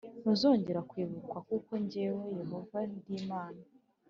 Ntuzongera 0.21 0.79
kwibukwa 0.89 1.37
kuko 1.49 1.71
jyewe 1.91 2.23
yehova 2.39 2.79
ndimana 2.95 3.63